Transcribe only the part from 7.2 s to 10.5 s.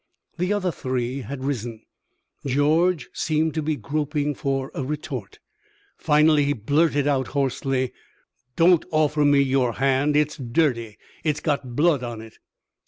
hoarsely: "Don't offer me your hand. It's